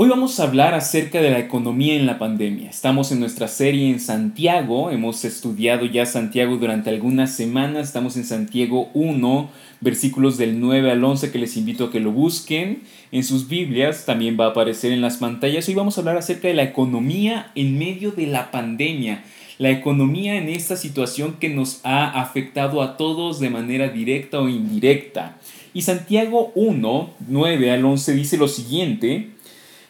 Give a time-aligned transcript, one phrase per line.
[0.00, 2.70] Hoy vamos a hablar acerca de la economía en la pandemia.
[2.70, 8.24] Estamos en nuestra serie en Santiago, hemos estudiado ya Santiago durante algunas semanas, estamos en
[8.24, 9.50] Santiago 1,
[9.80, 14.06] versículos del 9 al 11 que les invito a que lo busquen en sus Biblias,
[14.06, 15.66] también va a aparecer en las pantallas.
[15.66, 19.24] Hoy vamos a hablar acerca de la economía en medio de la pandemia,
[19.58, 24.48] la economía en esta situación que nos ha afectado a todos de manera directa o
[24.48, 25.38] indirecta.
[25.74, 29.30] Y Santiago 1, 9 al 11 dice lo siguiente,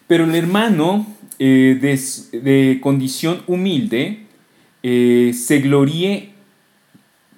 [0.09, 1.07] pero el hermano
[1.39, 1.79] eh,
[2.33, 4.25] de, condición humilde
[4.83, 6.30] eh, se gloríe,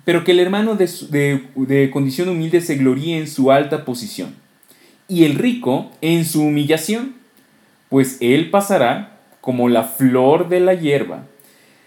[0.04, 4.34] pero que el hermano de, de condición humilde se gloríe en su alta posición,
[5.08, 7.16] y el rico en su humillación,
[7.90, 11.26] pues él pasará como la flor de la hierba.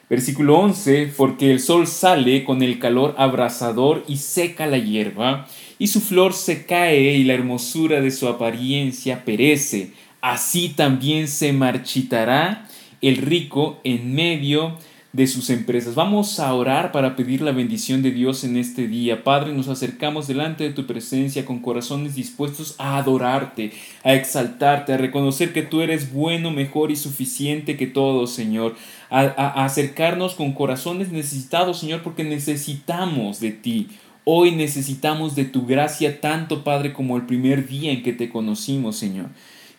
[0.09, 5.47] Versículo 11, porque el sol sale con el calor abrasador y seca la hierba,
[5.79, 9.91] y su flor se cae y la hermosura de su apariencia perece
[10.23, 12.65] así también se marchitará
[13.01, 14.77] el rico en medio
[15.11, 15.95] de sus empresas.
[15.95, 19.25] Vamos a orar para pedir la bendición de Dios en este día.
[19.25, 23.73] Padre, nos acercamos delante de tu presencia con corazones dispuestos a adorarte,
[24.05, 28.77] a exaltarte, a reconocer que tú eres bueno, mejor y suficiente que todo, Señor.
[29.09, 33.89] A, a acercarnos con corazones necesitados, Señor, porque necesitamos de ti.
[34.23, 38.95] Hoy necesitamos de tu gracia tanto, Padre, como el primer día en que te conocimos,
[38.95, 39.27] Señor.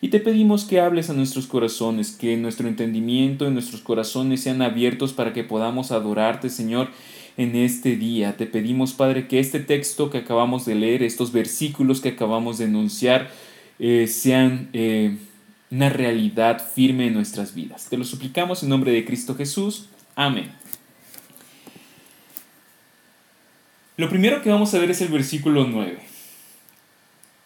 [0.01, 4.61] Y te pedimos que hables a nuestros corazones, que nuestro entendimiento y nuestros corazones sean
[4.61, 6.89] abiertos para que podamos adorarte, Señor,
[7.37, 8.37] en este día.
[8.37, 12.65] Te pedimos, Padre, que este texto que acabamos de leer, estos versículos que acabamos de
[12.65, 13.31] enunciar,
[13.79, 15.17] eh, sean eh,
[15.71, 17.87] una realidad firme en nuestras vidas.
[17.89, 19.89] Te lo suplicamos en nombre de Cristo Jesús.
[20.15, 20.51] Amén.
[23.97, 26.14] Lo primero que vamos a ver es el versículo 9.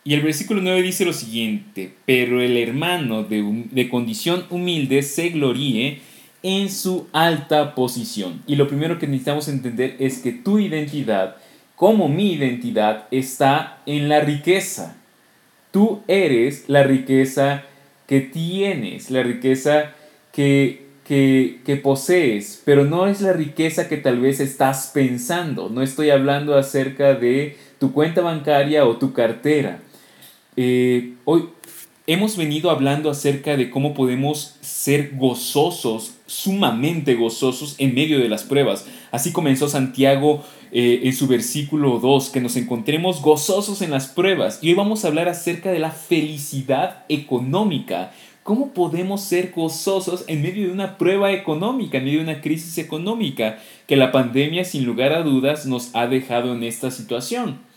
[0.04, 5.30] Y el versículo 9 dice lo siguiente, pero el hermano de, de condición humilde se
[5.30, 6.00] gloríe
[6.42, 8.42] en su alta posición.
[8.48, 11.36] Y lo primero que necesitamos entender es que tu identidad,
[11.76, 14.96] como mi identidad, está en la riqueza.
[15.72, 17.64] Tú eres la riqueza
[18.08, 19.92] que tienes, la riqueza
[20.32, 25.70] que, que, que, posees, pero no es la riqueza que tal vez estás pensando.
[25.70, 29.80] No estoy hablando acerca de tu cuenta bancaria o tu cartera.
[30.62, 31.46] Eh, hoy
[32.06, 38.44] hemos venido hablando acerca de cómo podemos ser gozosos, sumamente gozosos en medio de las
[38.44, 38.86] pruebas.
[39.10, 40.44] Así comenzó Santiago
[40.74, 44.60] eh, en su versículo 2, que nos encontremos gozosos en las pruebas.
[44.62, 48.12] Y hoy vamos a hablar acerca de la felicidad económica.
[48.44, 52.78] ¿Cómo podemos ser gozosos en medio de una prueba económica, en medio de una crisis
[52.80, 57.69] económica que la pandemia sin lugar a dudas nos ha dejado en esta situación?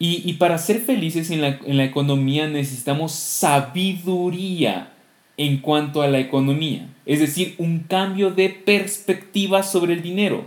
[0.00, 4.92] Y, para ser felices en la, en la economía necesitamos sabiduría
[5.36, 10.44] en cuanto a la economía, es decir, un cambio de perspectiva sobre el dinero.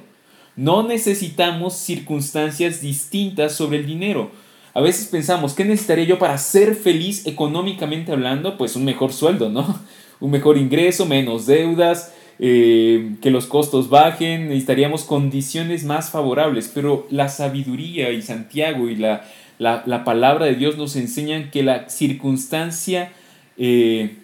[0.56, 4.32] No necesitamos circunstancias distintas sobre el dinero.
[4.74, 8.58] A veces pensamos, ¿qué necesitaría yo para ser feliz económicamente hablando?
[8.58, 9.80] Pues un mejor sueldo, ¿no?
[10.22, 17.08] Un mejor ingreso, menos deudas, eh, que los costos bajen, necesitaríamos condiciones más favorables, pero
[17.10, 19.26] la sabiduría y Santiago y la,
[19.62, 23.12] la, palabra de Dios nos enseña que la circunstancia,
[23.58, 24.18] eh,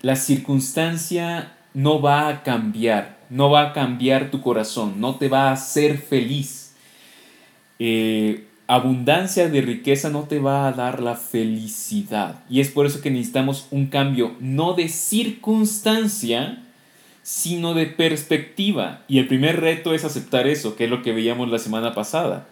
[0.00, 5.50] la circunstancia no va a cambiar, no va a cambiar tu corazón, no te va
[5.50, 6.74] a hacer feliz.
[7.78, 12.42] Eh, abundancia de riqueza no te va a dar la felicidad.
[12.48, 16.62] Y es por eso que necesitamos un cambio, no de circunstancia,
[17.22, 19.02] sino de perspectiva.
[19.06, 22.46] Y el primer reto es aceptar eso, que es lo que veíamos la semana pasada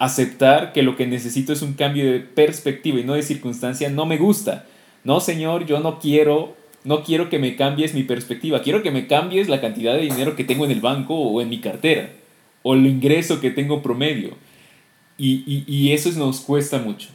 [0.00, 4.06] aceptar que lo que necesito es un cambio de perspectiva y no de circunstancia, no
[4.06, 4.66] me gusta.
[5.04, 9.06] No, Señor, yo no quiero, no quiero que me cambies mi perspectiva, quiero que me
[9.06, 12.10] cambies la cantidad de dinero que tengo en el banco o en mi cartera,
[12.62, 14.30] o el ingreso que tengo promedio.
[15.18, 17.10] Y, y, y eso nos cuesta mucho.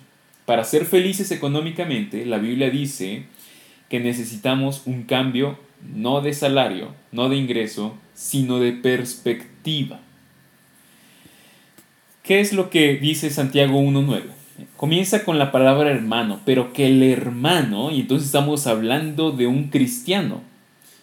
[0.46, 3.26] Para ser felices económicamente, la Biblia dice
[3.90, 10.02] que necesitamos un cambio no de salario, no de ingreso, sino de perspectiva.
[12.26, 14.24] ¿Qué es lo que dice Santiago 1.9?
[14.78, 19.66] Comienza con la palabra hermano, pero que el hermano, y entonces estamos hablando de un
[19.66, 20.42] cristiano.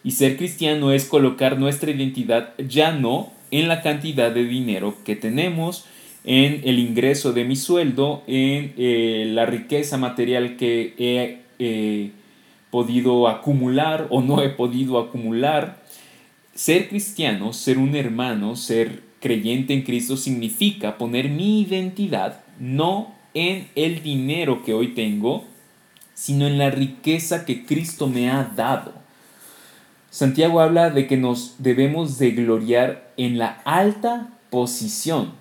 [0.02, 5.14] Y ser cristiano es colocar nuestra identidad ya no en la cantidad de dinero que
[5.14, 5.84] tenemos,
[6.24, 12.10] en el ingreso de mi sueldo, en eh, la riqueza material que he
[12.72, 15.84] podido acumular o no he podido acumular.
[16.52, 23.69] Ser cristiano, ser un hermano, ser creyente en Cristo significa poner mi identidad no en
[23.76, 25.44] el dinero que hoy tengo,
[26.12, 28.92] sino en la riqueza que Cristo me ha dado.
[30.10, 35.32] Santiago habla de que nos debemos de gloriar en la alta posición,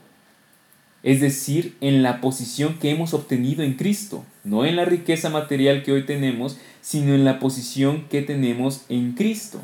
[1.03, 5.83] es decir, en la posición que hemos obtenido en Cristo, no en la riqueza material
[5.83, 9.59] que hoy tenemos, sino en la posición que tenemos en Cristo.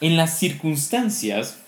[0.00, 1.60] En las circunstancias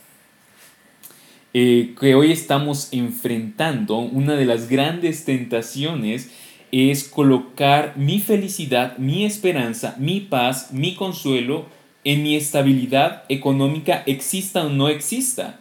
[1.54, 6.30] eh, que hoy estamos enfrentando, una de las grandes tentaciones
[6.72, 11.66] es colocar mi felicidad, mi esperanza, mi paz, mi consuelo
[12.04, 15.60] en mi estabilidad económica, exista o no exista.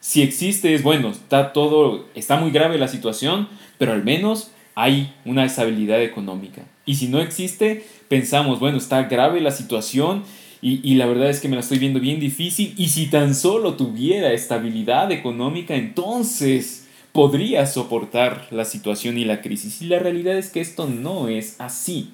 [0.00, 5.12] Si existe es bueno, está todo, está muy grave la situación, pero al menos hay
[5.24, 6.62] una estabilidad económica.
[6.86, 10.22] Y si no existe, pensamos, bueno, está grave la situación
[10.60, 12.74] y, y, la verdad es que me la estoy viendo bien difícil.
[12.76, 19.80] Y si tan solo tuviera estabilidad económica, entonces podría soportar la situación y la crisis.
[19.82, 22.12] Y la realidad es que esto no es así.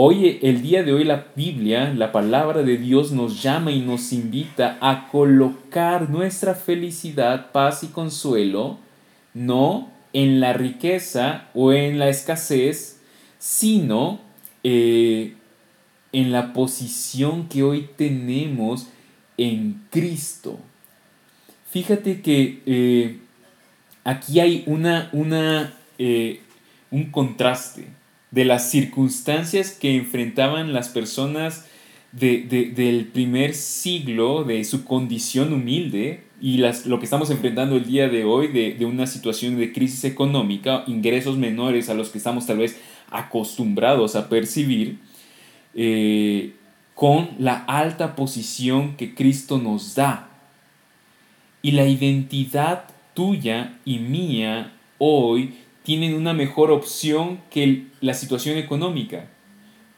[0.00, 4.12] Hoy, el día de hoy, la Biblia, la palabra de Dios nos llama y nos
[4.12, 8.78] invita a colocar nuestra felicidad, paz y consuelo,
[9.34, 13.00] no en la riqueza o en la escasez,
[13.38, 14.20] sino
[14.62, 15.34] eh,
[16.12, 18.88] en la posición que hoy tenemos
[19.36, 20.58] en Cristo.
[21.70, 23.18] Fíjate que eh,
[24.04, 26.40] aquí hay una, una, eh,
[26.90, 27.86] un contraste
[28.30, 31.66] de las circunstancias que enfrentaban las personas
[32.12, 38.08] del primer siglo, de su condición humilde, y las, lo que estamos enfrentando el día
[38.08, 42.58] de hoy, de, una situación de crisis económica, ingresos menores a los que estamos tal
[42.58, 42.78] vez
[43.10, 44.98] acostumbrados a percibir,
[45.80, 46.56] eh,
[46.96, 50.28] con la alta posición que Cristo nos da.
[51.62, 55.54] Y la identidad tuya y mía hoy
[55.84, 59.28] tienen una mejor opción que la situación económica.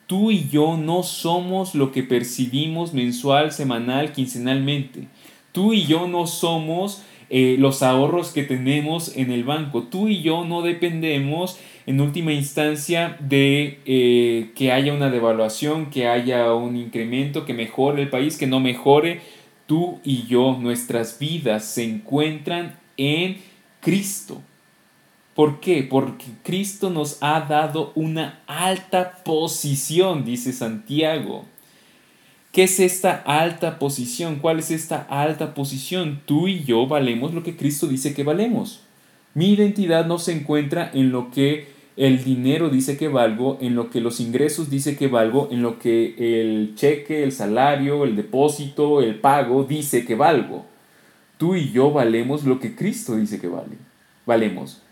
[0.06, 5.09] Tú y yo no somos lo que percibimos mensual, semanal, quincenalmente.
[5.53, 9.85] Tú y yo no somos eh, los ahorros que tenemos en el banco.
[9.85, 16.06] Tú y yo no dependemos en última instancia de eh, que haya una devaluación, que
[16.06, 19.21] haya un incremento, que mejore el país, que no mejore.
[19.67, 23.38] Tú y yo, nuestras vidas se encuentran en
[23.81, 24.43] Cristo.
[25.35, 25.82] ¿Por qué?
[25.82, 31.47] Porque Cristo nos ha dado una alta posición, dice Santiago.
[32.53, 34.37] ¿Qué es esta alta posición?
[34.37, 36.21] ¿Cuál es esta alta posición?
[36.27, 38.82] Tú y yo valemos lo que Cristo dice que valemos.
[39.35, 43.91] Mi identidad no se encuentra en lo que el dinero dice que valgo, en lo
[43.91, 49.03] que los ingresos dice que valgo, en lo que el cheque, el salario, el depósito,
[49.03, 50.65] el pago dice que valgo.
[51.37, 53.77] Tú y yo valemos lo que Cristo dice que vale.
[54.25, 54.82] Valemos.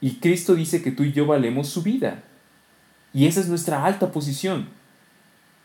[0.00, 2.24] Y Cristo dice que tú y yo valemos su vida.
[3.14, 4.68] Y esa es nuestra alta posición.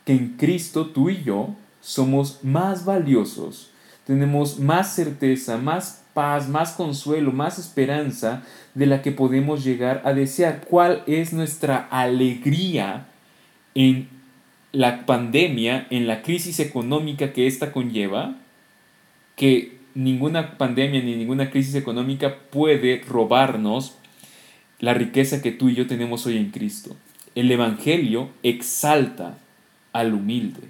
[0.04, 3.71] Que en Cristo tú y yo somos más valiosos.
[4.06, 8.42] Tenemos más certeza, más paz, más consuelo, más esperanza
[8.74, 10.62] de la que podemos llegar a desear.
[10.68, 13.06] ¿Cuál es nuestra alegría
[13.74, 14.08] en
[14.72, 18.36] la pandemia, en la crisis económica que ésta conlleva?
[19.36, 23.96] Que ninguna pandemia ni ninguna crisis económica puede robarnos
[24.80, 26.96] la riqueza que tú y yo tenemos hoy en Cristo.
[27.34, 29.38] El Evangelio exalta
[29.92, 30.68] al humilde.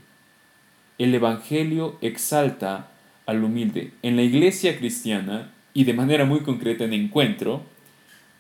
[0.99, 2.92] El Evangelio exalta
[3.27, 3.93] al humilde.
[4.03, 7.63] En la iglesia cristiana, y de manera muy concreta en encuentro,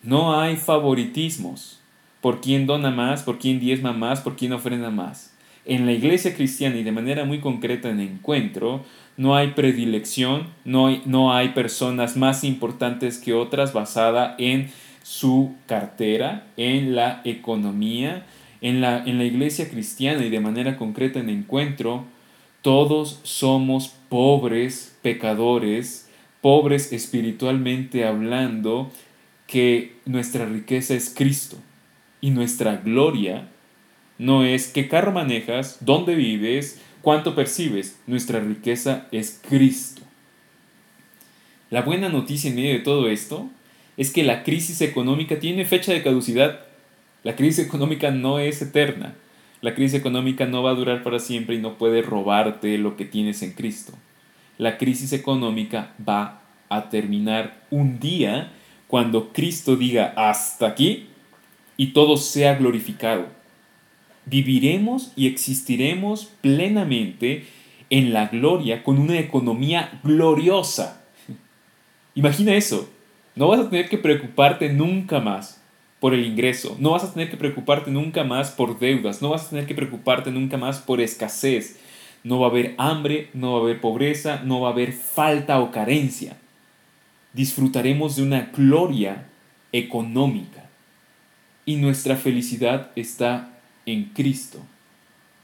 [0.02, 1.80] no hay favoritismos
[2.20, 5.34] por quién dona más, por quién diezma más, por quién ofrenda más.
[5.64, 8.84] En la iglesia cristiana y de manera muy concreta en encuentro,
[9.16, 14.70] no hay predilección, no hay, no hay personas más importantes que otras basada en
[15.02, 18.24] su cartera en la economía,
[18.60, 22.06] en la, en la iglesia cristiana y de manera concreta en encuentro,
[22.62, 26.08] todos somos pobres pecadores,
[26.40, 28.90] pobres espiritualmente hablando,
[29.46, 31.58] que nuestra riqueza es Cristo
[32.20, 33.48] y nuestra gloria
[34.16, 40.02] no es qué carro manejas, dónde vives, cuánto percibes, nuestra riqueza es Cristo.
[41.70, 43.50] La buena noticia en medio de todo esto
[43.96, 46.60] es que la crisis económica tiene fecha de caducidad.
[47.24, 49.14] La crisis económica no es eterna.
[49.62, 53.04] La crisis económica no va a durar para siempre y no puede robarte lo que
[53.04, 53.92] tienes en Cristo.
[54.58, 58.50] La crisis económica va a terminar un día
[58.88, 61.06] cuando Cristo diga hasta aquí
[61.76, 63.26] y todo sea glorificado.
[64.26, 67.46] Viviremos y existiremos plenamente
[67.88, 71.04] en la gloria con una economía gloriosa.
[72.16, 72.90] Imagina eso,
[73.36, 75.61] no vas a tener que preocuparte nunca más
[76.02, 79.46] por el ingreso, no vas a tener que preocuparte nunca más por deudas, no vas
[79.46, 81.78] a tener que preocuparte nunca más por escasez,
[82.24, 85.60] no va a haber hambre, no va a haber pobreza, no va a haber falta
[85.60, 86.36] o carencia.
[87.34, 89.28] Disfrutaremos de una gloria
[89.70, 90.68] económica
[91.66, 94.58] y nuestra felicidad está en Cristo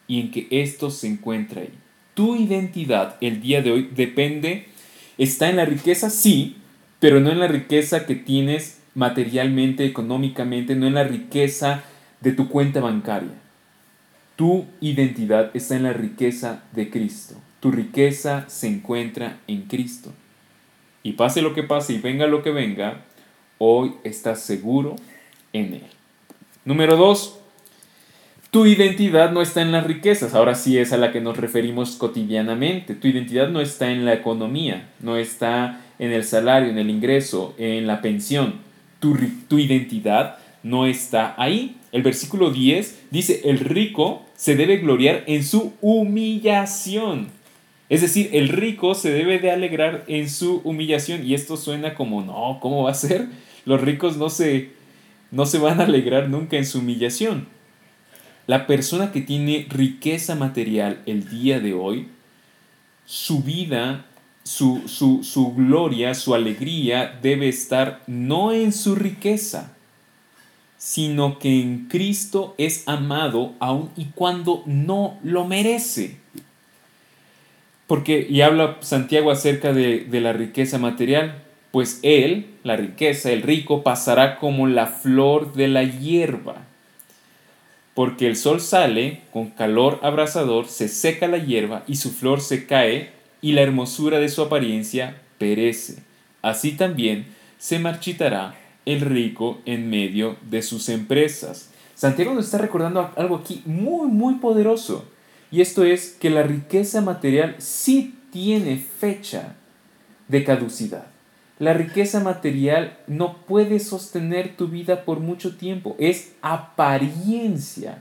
[0.08, 1.72] y en que esto se encuentra ahí.
[2.14, 4.66] Tu identidad el día de hoy depende,
[5.18, 6.56] está en la riqueza, sí,
[6.98, 11.83] pero no en la riqueza que tienes materialmente, económicamente, no en la riqueza
[12.21, 13.35] de tu cuenta bancaria.
[14.37, 17.35] Tu identidad está en la riqueza de Cristo.
[17.61, 20.12] Tu riqueza se encuentra en Cristo.
[21.02, 23.04] Y pase lo que pase y venga lo que venga,
[23.59, 24.97] hoy estás seguro
[25.52, 25.87] en Él.
[26.64, 27.38] Número dos,
[28.50, 31.97] tu identidad no está en las riquezas, ahora sí es a la que nos referimos
[31.97, 32.95] cotidianamente.
[32.95, 37.54] Tu identidad no está en la economía, no está en el salario, en el ingreso,
[37.59, 38.67] en la pensión.
[39.00, 39.16] Tu,
[39.48, 41.76] tu identidad no está ahí.
[41.92, 47.28] El versículo 10 dice, el rico se debe gloriar en su humillación.
[47.88, 51.26] Es decir, el rico se debe de alegrar en su humillación.
[51.26, 53.28] Y esto suena como, no, ¿cómo va a ser?
[53.64, 54.70] Los ricos no se,
[55.30, 57.46] no se van a alegrar nunca en su humillación.
[58.46, 62.08] La persona que tiene riqueza material el día de hoy,
[63.04, 64.06] su vida,
[64.48, 69.76] su, su, gloria, su alegría debe estar no en su riqueza,
[70.78, 76.16] sino que en Cristo es amado aun y cuando no lo merece.
[77.86, 83.42] Porque, y habla Santiago acerca de, de, la riqueza material, pues él, la riqueza, el
[83.42, 86.64] rico, pasará como la flor de la hierba
[87.92, 92.64] porque el sol sale con calor abrasador, se seca la hierba y su flor se
[92.64, 96.02] cae y la hermosura de su apariencia perece.
[96.42, 97.26] Así también
[97.59, 98.54] se marchitará
[98.87, 101.71] el rico en medio de sus empresas.
[101.95, 105.04] Santiago nos está recordando algo aquí muy, muy poderoso.
[105.50, 109.57] Y esto es que la riqueza material sí tiene fecha
[110.28, 111.07] de caducidad.
[111.59, 117.99] La riqueza material no puede sostener tu vida por mucho tiempo, es apariencia.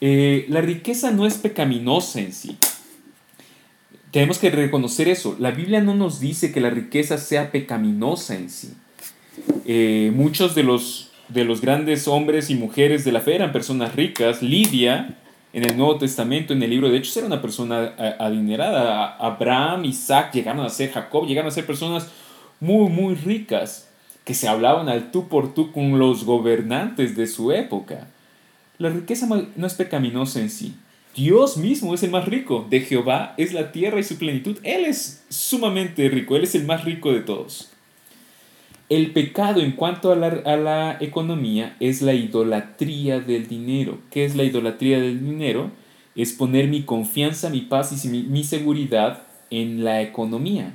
[0.00, 2.56] Eh, la riqueza no es pecaminosa en sí.
[4.18, 5.36] Tenemos que reconocer eso.
[5.38, 8.74] La Biblia no nos dice que la riqueza sea pecaminosa en sí.
[9.64, 13.94] Eh, muchos de los, de los grandes hombres y mujeres de la fe eran personas
[13.94, 14.42] ricas.
[14.42, 15.16] Lidia,
[15.52, 19.14] en el Nuevo Testamento, en el libro de Hechos, era una persona eh, adinerada.
[19.18, 22.08] Abraham, Isaac llegaron a ser, Jacob llegaron a ser personas
[22.58, 23.88] muy, muy ricas,
[24.24, 28.08] que se hablaban al tú por tú con los gobernantes de su época.
[28.78, 30.74] La riqueza no es pecaminosa en sí.
[31.18, 32.64] Dios mismo es el más rico.
[32.70, 34.56] De Jehová es la tierra y su plenitud.
[34.62, 36.36] Él es sumamente rico.
[36.36, 37.72] Él es el más rico de todos.
[38.88, 43.98] El pecado en cuanto a la, economía es la idolatría del dinero.
[44.12, 45.72] ¿Qué es la idolatría del dinero?
[46.14, 50.72] Es poner mi confianza, mi paz y mi, mi seguridad en la economía.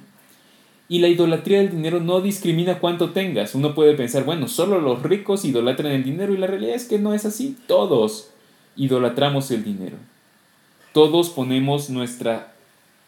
[0.89, 3.55] Y la idolatría del dinero no discrimina cuánto tengas.
[3.55, 6.99] Uno puede pensar, bueno, solo los ricos idolatran el dinero y la realidad es que
[6.99, 7.55] no es así.
[7.65, 8.31] Todos
[8.75, 9.95] idolatramos el dinero.
[10.93, 12.53] Todos ponemos nuestra,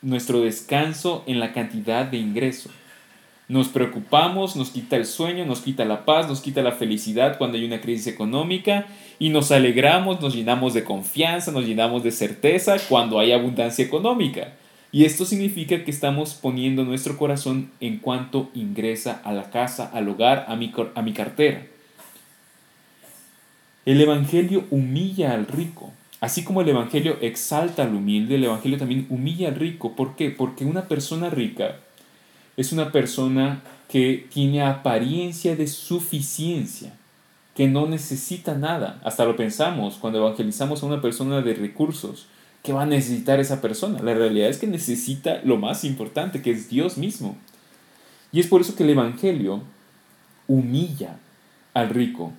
[0.02, 2.72] nuestro descanso en la cantidad de ingreso.
[3.48, 7.58] Nos preocupamos, nos quita el sueño, nos quita la paz, nos quita la felicidad cuando
[7.58, 8.88] hay una crisis económica
[9.20, 14.54] y nos alegramos, nos llenamos de confianza, nos llenamos de certeza cuando hay abundancia económica.
[14.92, 20.10] Y esto significa que estamos poniendo nuestro corazón en cuanto ingresa a la casa, al
[20.10, 21.68] hogar, a mi, a mi cartera.
[23.86, 25.94] El Evangelio humilla al rico.
[26.22, 29.96] Así como el Evangelio exalta al humilde, el Evangelio también humilla al rico.
[29.96, 30.32] ¿Por qué?
[30.32, 31.78] Porque una persona rica
[32.58, 36.94] es una persona que tiene apariencia de suficiencia,
[37.54, 39.00] que no necesita nada.
[39.04, 42.28] Hasta lo pensamos cuando evangelizamos a una persona de recursos.
[42.64, 44.02] ¿Qué va a necesitar esa persona?
[44.02, 47.38] La realidad es que necesita lo más importante, que es Dios mismo.
[48.32, 49.62] Y es por eso que el Evangelio
[50.48, 51.18] humilla
[51.74, 52.34] al rico,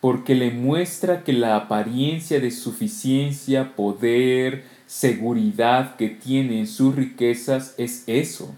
[0.00, 7.74] porque le muestra que la apariencia de suficiencia, poder, seguridad que tiene en sus riquezas
[7.76, 8.54] es eso,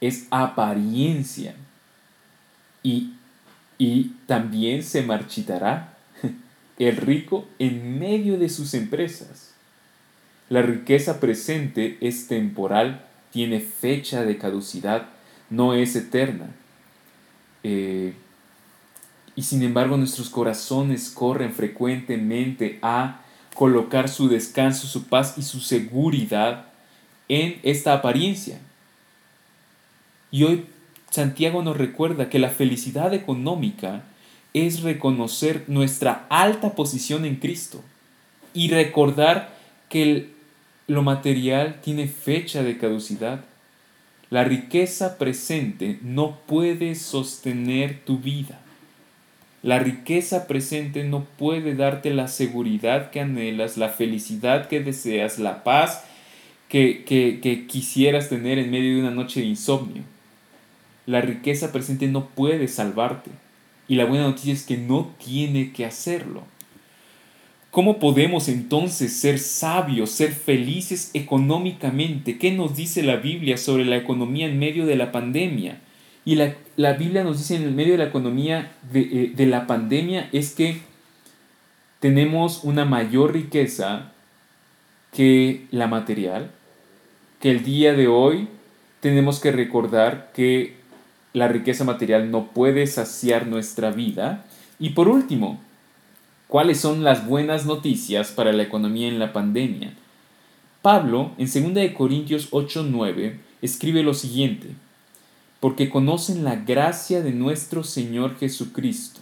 [0.00, 1.54] es apariencia.
[2.82, 3.12] Y,
[3.78, 5.96] y también se marchitará
[6.78, 9.54] el rico en medio de sus empresas.
[10.48, 15.06] La riqueza presente es temporal, tiene fecha de caducidad,
[15.48, 16.50] no es eterna.
[17.62, 18.14] Eh,
[19.36, 23.22] y sin embargo nuestros corazones corren frecuentemente a
[23.54, 26.66] colocar su descanso, su paz y su seguridad
[27.28, 28.58] en esta apariencia.
[30.30, 30.66] Y hoy
[31.10, 34.04] Santiago nos recuerda que la felicidad económica
[34.54, 37.82] es reconocer nuestra alta posición en Cristo
[38.54, 39.56] y recordar
[39.88, 40.30] que
[40.86, 43.44] lo material tiene fecha de caducidad.
[44.28, 48.60] La riqueza presente no puede sostener tu vida.
[49.62, 55.64] La riqueza presente no puede darte la seguridad que anhelas, la felicidad que deseas, la
[55.64, 56.04] paz
[56.68, 60.02] que, que, quisieras tener en medio de una noche de insomnio.
[61.04, 63.30] La riqueza presente no puede salvarte.
[63.86, 66.44] Y la buena noticia es que no tiene que hacerlo.
[67.70, 72.38] ¿Cómo podemos entonces ser sabios, ser felices económicamente?
[72.38, 75.80] ¿Qué nos dice la Biblia sobre la economía en medio de la pandemia?
[76.24, 80.28] Y la, Biblia nos dice en medio de la economía de, eh, de la pandemia
[80.32, 80.80] es que
[81.98, 84.12] tenemos una mayor riqueza
[85.12, 86.50] que la material,
[87.40, 88.48] que el día de hoy
[89.00, 90.76] tenemos que recordar que
[91.32, 94.44] la riqueza material no puede saciar nuestra vida.
[94.78, 95.60] Y por último,
[96.48, 99.94] ¿cuáles son las buenas noticias para la economía en la pandemia?
[100.82, 104.68] Pablo, en 2 Corintios 8:9, escribe lo siguiente:
[105.60, 109.20] Porque conocen la gracia de nuestro Señor Jesucristo,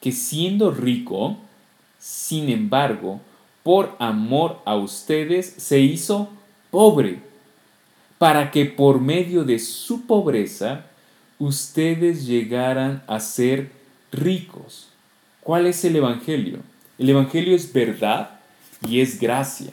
[0.00, 1.36] que siendo rico,
[1.98, 3.20] sin embargo,
[3.62, 6.30] por amor a ustedes, se hizo
[6.70, 7.18] pobre,
[8.18, 10.86] para que por medio de su pobreza
[11.38, 13.72] ustedes llegaran a ser
[14.12, 14.88] ricos.
[15.40, 16.58] ¿Cuál es el Evangelio?
[16.98, 18.38] El Evangelio es verdad
[18.86, 19.72] y es gracia.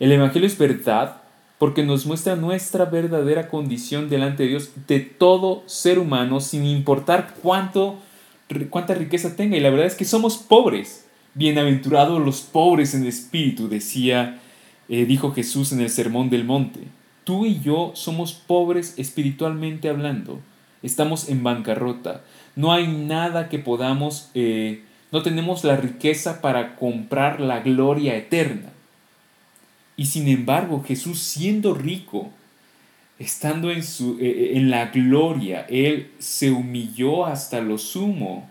[0.00, 1.21] El Evangelio es verdad
[1.62, 7.36] porque nos muestra nuestra verdadera condición delante de Dios de todo ser humano sin importar
[7.40, 8.00] cuánto,
[8.68, 9.56] cuánta riqueza tenga.
[9.56, 11.06] Y la verdad es que somos pobres.
[11.34, 14.40] Bienaventurados los pobres en espíritu, decía
[14.88, 16.80] eh, dijo Jesús en el Sermón del Monte.
[17.22, 20.40] Tú y yo somos pobres espiritualmente hablando.
[20.82, 22.24] Estamos en bancarrota.
[22.56, 28.71] No hay nada que podamos, eh, no tenemos la riqueza para comprar la gloria eterna.
[29.96, 32.30] Y sin embargo, Jesús siendo rico,
[33.18, 38.48] estando en, su, eh, en la gloria, Él se humilló hasta lo sumo,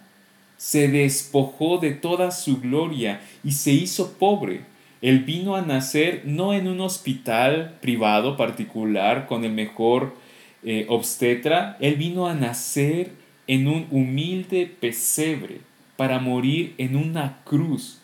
[0.57, 4.61] se despojó de toda su gloria y se hizo pobre.
[5.01, 10.15] Él vino a nacer no en un hospital privado particular con el mejor
[10.63, 13.13] eh, obstetra, Él vino a nacer
[13.47, 15.61] en un humilde pesebre
[15.95, 18.00] para morir en una cruz,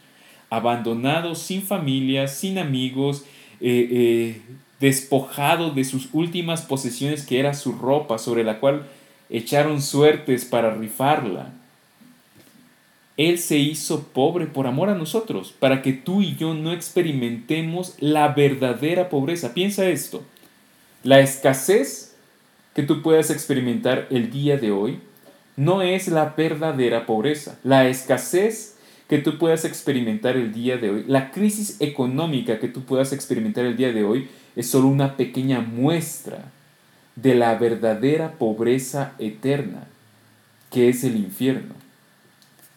[0.49, 3.23] abandonado sin familia, sin amigos,
[3.59, 4.41] eh, eh,
[4.79, 8.87] despojado de sus últimas posesiones que era su ropa sobre la cual
[9.29, 11.53] echaron suertes para rifarla.
[13.17, 17.95] Él se hizo pobre por amor a nosotros, para que tú y yo no experimentemos
[17.99, 19.55] la verdadera pobreza.
[19.55, 20.23] Piensa esto,
[21.03, 22.15] la escasez
[22.75, 24.99] que tú puedas experimentar el día de hoy
[25.55, 27.57] no es la verdadera pobreza.
[27.63, 28.76] La escasez
[29.07, 33.65] que tú puedas experimentar el día de hoy, la crisis económica que tú puedas experimentar
[33.65, 36.51] el día de hoy, es solo una pequeña muestra
[37.15, 39.87] de la verdadera pobreza eterna,
[40.69, 41.77] que es el infierno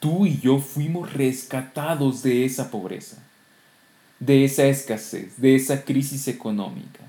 [0.01, 3.23] tú y yo fuimos rescatados de esa pobreza,
[4.19, 7.01] de esa escasez, de esa crisis económica.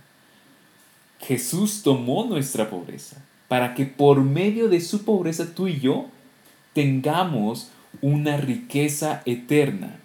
[1.20, 6.08] Jesús tomó nuestra pobreza para que por medio de su pobreza tú y yo
[6.74, 7.70] tengamos
[8.02, 10.00] una riqueza eterna.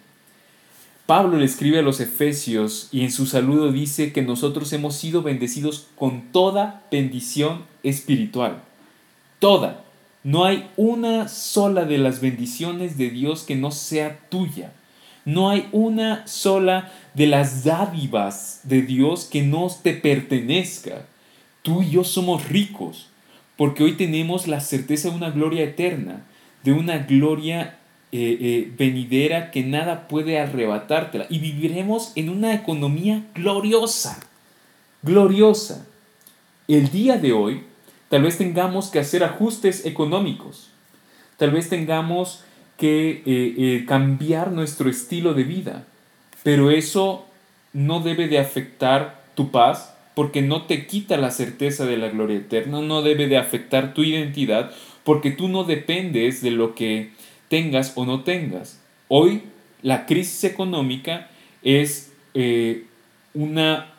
[1.05, 5.23] Pablo le escribe a los Efesios y en su saludo dice que nosotros hemos sido
[5.23, 8.61] bendecidos con toda bendición espiritual.
[9.39, 9.83] Toda.
[10.23, 14.73] No hay una sola de las bendiciones de Dios que no sea tuya.
[15.23, 21.05] No hay una sola de las dádivas de Dios que no te pertenezca.
[21.61, 23.07] Tú y yo somos ricos
[23.57, 26.25] porque hoy tenemos la certeza de una gloria eterna,
[26.67, 27.77] de una gloria
[28.11, 31.25] eh, eh, venidera que nada puede arrebatártela.
[31.29, 34.19] Y viviremos en una economía gloriosa,
[35.01, 35.87] gloriosa.
[36.67, 37.63] El día de hoy
[38.09, 40.69] Tal vez tengamos que hacer ajustes económicos.
[41.35, 42.43] Tal vez tengamos
[42.77, 45.85] que eh, cambiar nuestro estilo de vida.
[46.43, 47.25] Pero eso
[47.73, 52.37] no debe de afectar tu paz porque no te quita la certeza de la gloria
[52.37, 54.71] eterna, no debe de afectar tu identidad
[55.07, 57.11] porque tú no dependes de lo que
[57.47, 58.81] tengas o no tengas.
[59.07, 59.43] Hoy
[59.81, 61.29] la crisis económica
[61.63, 62.83] es eh,
[63.33, 63.93] una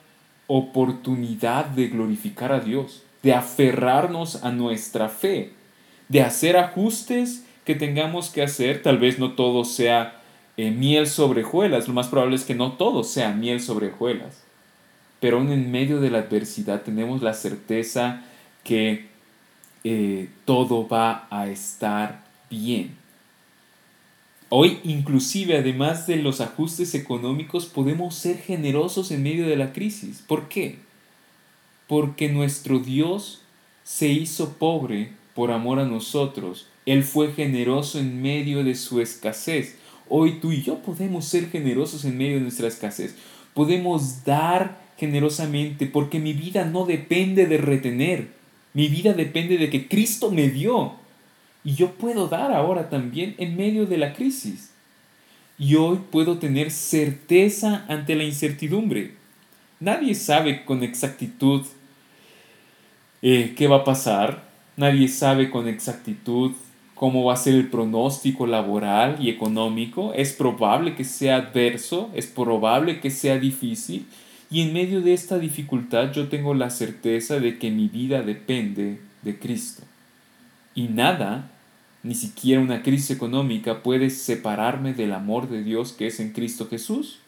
[0.48, 5.52] oportunidad de glorificar a Dios de aferrarnos a nuestra fe,
[6.10, 8.82] de hacer ajustes que tengamos que hacer.
[8.82, 10.20] Tal vez no todo sea
[10.58, 14.44] eh, miel sobre hojuelas, lo más probable es que no todo sea miel sobre hojuelas.
[15.20, 18.24] Pero aún en medio de la adversidad tenemos la certeza
[18.62, 19.07] que
[19.84, 22.96] eh, todo va a estar bien.
[24.50, 30.24] Hoy inclusive además de los ajustes económicos podemos ser generosos en medio de la crisis.
[30.26, 30.78] ¿Por qué?
[31.86, 33.42] Porque nuestro Dios
[33.84, 36.66] se hizo pobre por amor a nosotros.
[36.86, 39.76] Él fue generoso en medio de su escasez.
[40.08, 43.14] Hoy tú y yo podemos ser generosos en medio de nuestra escasez.
[43.52, 48.37] Podemos dar generosamente porque mi vida no depende de retener.
[48.74, 50.94] Mi vida depende de que Cristo me dio.
[51.64, 54.70] Y yo puedo dar ahora también en medio de la crisis.
[55.58, 59.14] Y hoy puedo tener certeza ante la incertidumbre.
[59.80, 61.66] Nadie sabe con exactitud
[63.22, 64.48] eh, qué va a pasar.
[64.76, 66.52] Nadie sabe con exactitud
[66.94, 70.12] cómo va a ser el pronóstico laboral y económico.
[70.14, 74.06] Es probable que sea adverso, es probable que sea difícil.
[74.50, 79.00] Y en medio de esta dificultad yo tengo la certeza de que mi vida depende
[79.22, 79.82] de Cristo.
[80.74, 81.50] Y nada
[82.02, 86.68] ni siquiera una crisis económica puede separarme del amor de Dios que es en Cristo
[86.68, 87.18] Jesús.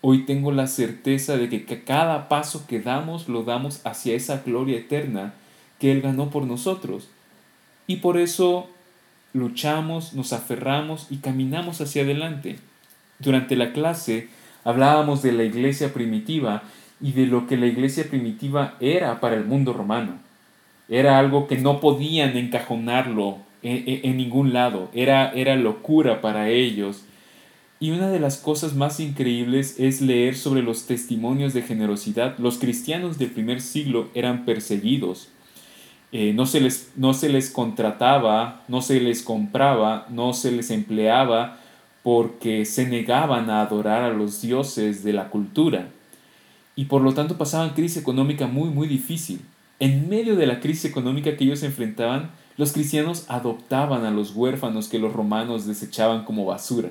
[0.00, 4.78] Hoy tengo la certeza de que cada paso que damos lo damos hacia esa gloria
[4.78, 5.34] eterna
[5.78, 7.08] que Él ganó por nosotros.
[7.86, 8.68] Y por eso
[9.32, 12.58] luchamos, nos aferramos y caminamos hacia adelante.
[13.18, 14.28] Durante la clase
[14.68, 16.62] hablábamos de la iglesia primitiva
[17.00, 20.18] y de lo que la iglesia primitiva era para el mundo romano.
[20.90, 27.04] Era algo que no podían encajonarlo en, ningún lado, era, era locura para ellos.
[27.80, 32.36] Y una de las cosas más increíbles es leer sobre los testimonios de generosidad.
[32.38, 35.30] Los cristianos del primer siglo eran perseguidos.
[36.12, 40.70] Eh, no, se les, no se les contrataba, no se les compraba, no se les
[40.70, 41.58] empleaba
[42.02, 45.88] porque se negaban a adorar a los dioses de la cultura.
[46.76, 49.40] Y por lo tanto pasaban crisis económica muy, muy difícil.
[49.80, 54.88] En medio de la crisis económica que ellos enfrentaban, los cristianos adoptaban a los huérfanos
[54.88, 56.90] que los romanos desechaban como basura.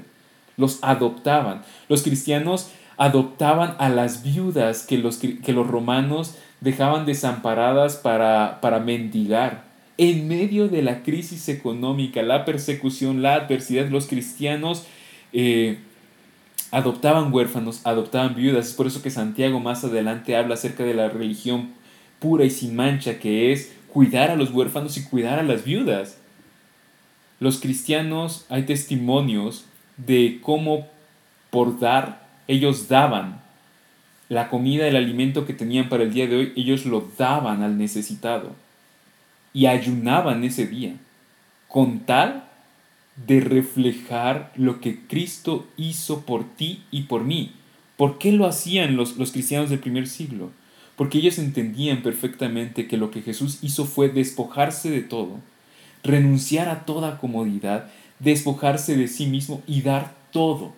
[0.55, 1.63] Los adoptaban.
[1.89, 8.79] Los cristianos adoptaban a las viudas que los, que los romanos dejaban desamparadas para, para
[8.79, 9.65] mendigar.
[9.97, 14.85] En medio de la crisis económica, la persecución, la adversidad, los cristianos
[15.39, 15.77] eh,
[16.71, 18.69] adoptaban huérfanos, adoptaban viudas.
[18.69, 21.73] Es por eso que Santiago más adelante habla acerca de la religión
[22.17, 26.17] pura y sin mancha que es cuidar a los huérfanos y cuidar a las viudas.
[27.39, 29.65] Los cristianos hay testimonios
[29.97, 30.87] de cómo
[31.51, 33.39] por dar ellos daban
[34.29, 37.77] la comida, el alimento que tenían para el día de hoy, ellos lo daban al
[37.77, 38.55] necesitado
[39.53, 40.95] y ayunaban ese día
[41.67, 42.46] con tal
[43.25, 47.53] de reflejar lo que Cristo hizo por ti y por mí.
[47.95, 50.51] ¿Por qué lo hacían los, los cristianos del primer siglo?
[50.97, 55.39] porque ellos entendían perfectamente que lo que Jesús hizo fue despojarse de todo,
[56.03, 60.73] renunciar a toda comodidad, despojarse de sí mismo y dar todo.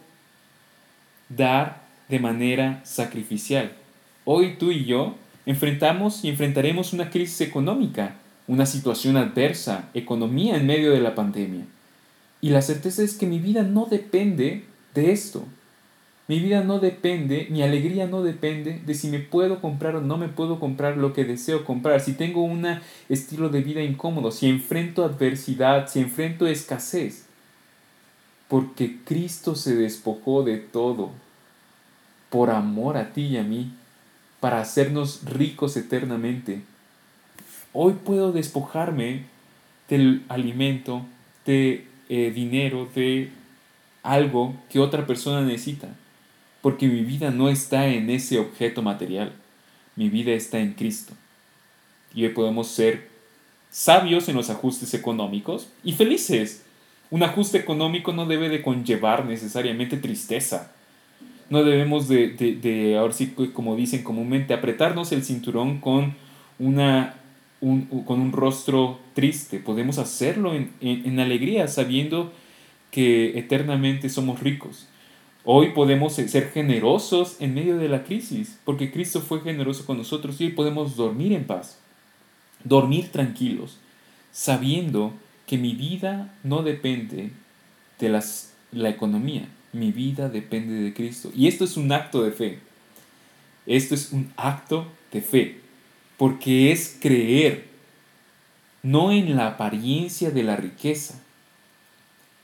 [1.29, 3.71] Dar de manera sacrificial.
[4.25, 10.67] Hoy tú y yo enfrentamos y enfrentaremos una crisis económica, una situación adversa, economía en
[10.67, 11.65] medio de la pandemia.
[12.41, 15.45] Y la certeza es que mi vida no depende de esto.
[16.27, 20.15] Mi vida no depende, mi alegría no depende de si me puedo comprar o no
[20.17, 22.67] me puedo comprar lo que deseo comprar, si tengo un
[23.09, 27.25] estilo de vida incómodo, si enfrento adversidad, si enfrento escasez.
[28.47, 31.09] Porque Cristo se despojó de todo
[32.29, 33.73] por amor a ti y a mí,
[34.39, 36.61] para hacernos ricos eternamente.
[37.73, 39.23] Hoy puedo despojarme
[39.89, 41.07] del alimento,
[41.47, 43.29] de eh, dinero, de
[44.03, 45.89] algo que otra persona necesita
[46.61, 49.33] porque mi vida no está en ese objeto material,
[49.95, 51.13] mi vida está en Cristo.
[52.13, 53.07] Y hoy podemos ser
[53.69, 56.63] sabios en los ajustes económicos y felices.
[57.11, 60.71] Un ajuste económico no debe de conllevar necesariamente tristeza.
[61.49, 66.15] No debemos de, de, ahora sí, como dicen comúnmente, apretarnos el cinturón con,
[66.59, 67.15] una,
[67.61, 69.59] un, con un rostro triste.
[69.59, 72.31] Podemos hacerlo en, en alegría, sabiendo
[72.91, 74.87] que eternamente somos ricos
[75.51, 80.39] Hoy podemos ser generosos en medio de la crisis, porque Cristo fue generoso con nosotros
[80.39, 81.79] y hoy podemos dormir en paz,
[82.63, 83.77] dormir tranquilos,
[84.31, 85.13] sabiendo
[85.47, 87.31] que mi vida no depende
[87.99, 91.31] de las, la economía, mi vida depende de Cristo.
[91.33, 92.59] Y esto es un acto de fe.
[93.65, 95.61] Esto es un acto de fe,
[96.19, 97.63] porque es creer
[98.83, 101.17] no en la apariencia de la riqueza,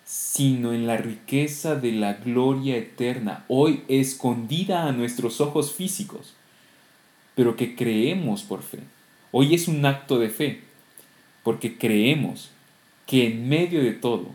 [0.06, 6.36] sino en la riqueza de la gloria eterna, hoy escondida a nuestros ojos físicos,
[7.36, 8.80] pero que creemos por fe.
[9.32, 10.62] Hoy es un acto de fe,
[11.44, 12.52] porque creemos
[13.06, 14.30] que en medio de todo,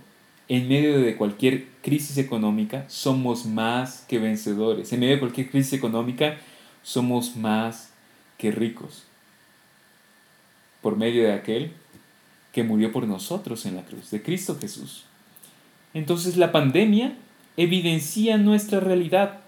[0.48, 4.92] en medio de cualquier crisis económica, somos más que vencedores.
[4.92, 6.36] En medio de cualquier crisis económica,
[6.82, 7.94] somos más
[8.36, 9.06] que ricos.
[10.80, 11.72] Por medio de aquel
[12.52, 15.04] que murió por nosotros en la cruz, de Cristo Jesús.
[15.94, 17.16] Entonces la pandemia
[17.56, 19.40] evidencia nuestra realidad.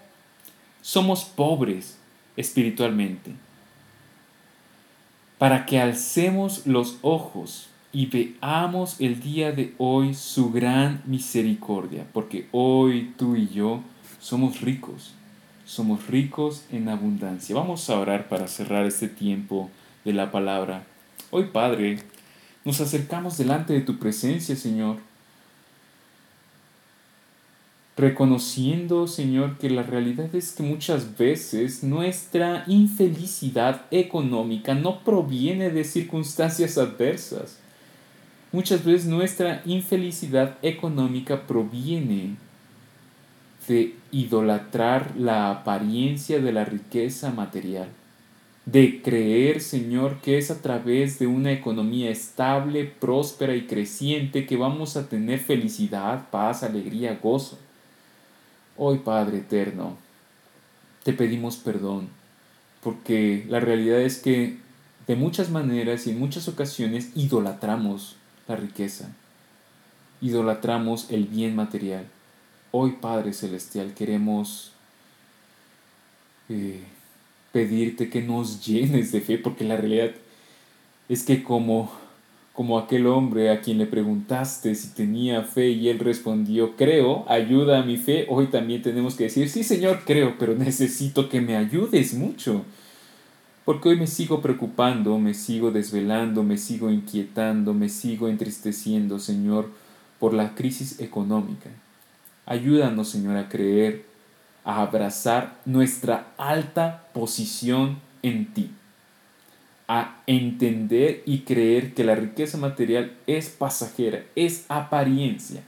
[0.81, 1.97] Somos pobres
[2.37, 3.31] espiritualmente.
[5.37, 12.47] Para que alcemos los ojos y veamos el día de hoy su gran misericordia, porque
[12.51, 13.81] hoy tú y yo
[14.19, 15.13] somos ricos,
[15.65, 17.55] somos ricos en abundancia.
[17.55, 19.69] Vamos a orar para cerrar este tiempo
[20.05, 20.85] de la palabra.
[21.33, 21.97] Hoy, Padre,
[22.63, 24.97] nos acercamos delante de tu presencia, Señor
[27.95, 35.83] reconociendo, Señor, que la realidad es que muchas veces nuestra infelicidad económica no proviene de
[35.83, 37.59] circunstancias adversas.
[38.51, 42.35] Muchas veces nuestra infelicidad económica proviene
[43.67, 47.89] de idolatrar la apariencia de la riqueza material,
[48.65, 54.55] de creer, Señor, que es a través de una economía estable, próspera y creciente que
[54.55, 57.59] vamos a tener felicidad, paz, alegría, gozo.
[58.77, 59.97] Hoy, Padre Eterno,
[61.03, 62.07] te pedimos perdón,
[62.81, 64.57] porque la realidad es que
[65.07, 68.15] de muchas maneras y en muchas ocasiones idolatramos
[68.47, 69.09] la riqueza,
[70.21, 72.05] idolatramos el bien material.
[72.71, 74.71] Hoy, Padre Celestial, queremos
[76.47, 76.81] eh,
[77.53, 80.11] pedirte que nos llenes de fe, porque la realidad
[81.07, 82.03] es que como
[82.53, 87.79] como aquel hombre a quien le preguntaste si tenía fe y él respondió, creo, ayuda
[87.79, 91.57] a mi fe, hoy también tenemos que decir, sí Señor, creo, pero necesito que me
[91.57, 92.63] ayudes mucho.
[93.65, 99.71] Porque hoy me sigo preocupando, me sigo desvelando, me sigo inquietando, me sigo entristeciendo, Señor,
[100.19, 101.69] por la crisis económica.
[102.45, 104.05] Ayúdanos, Señor, a creer,
[104.63, 108.71] a abrazar nuestra alta posición en ti
[109.87, 115.61] a entender y creer que la riqueza material es pasajera, es apariencia,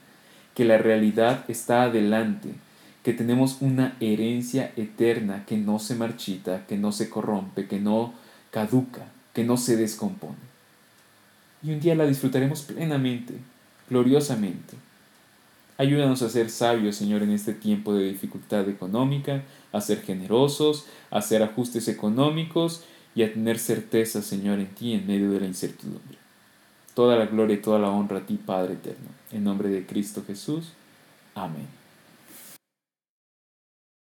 [0.53, 2.49] que la realidad está adelante,
[3.03, 8.13] que tenemos una herencia eterna que no se marchita, que no se corrompe, que no
[8.51, 10.45] caduca, que no se descompone.
[11.61, 13.33] Y un día la disfrutaremos plenamente,
[13.89, 14.75] gloriosamente.
[15.77, 21.17] Ayúdanos a ser sabios, Señor, en este tiempo de dificultad económica, a ser generosos, a
[21.17, 22.83] hacer ajustes económicos
[23.13, 26.17] y a tener certeza, Señor, en ti en medio de la incertidumbre.
[26.93, 29.09] Toda la gloria y toda la honra a ti, Padre eterno.
[29.31, 30.71] En nombre de Cristo Jesús.
[31.33, 31.84] Amén.